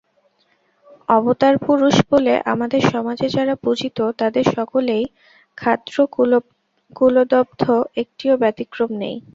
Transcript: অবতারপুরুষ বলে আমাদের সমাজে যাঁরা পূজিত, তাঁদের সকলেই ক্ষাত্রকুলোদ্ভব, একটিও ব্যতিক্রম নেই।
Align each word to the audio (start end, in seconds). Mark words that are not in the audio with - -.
অবতারপুরুষ 1.09 1.95
বলে 2.11 2.33
আমাদের 2.53 2.81
সমাজে 2.91 3.27
যাঁরা 3.35 3.55
পূজিত, 3.63 3.97
তাঁদের 4.19 4.45
সকলেই 4.57 5.03
ক্ষাত্রকুলোদ্ভব, 5.57 7.45
একটিও 8.01 8.33
ব্যতিক্রম 8.41 8.89
নেই। 9.01 9.15